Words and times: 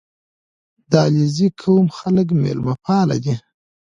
•د 0.91 0.91
علیزي 1.05 1.47
قوم 1.61 1.87
خلک 1.97 2.27
میلمهپال 2.41 3.09
دي. 3.23 3.35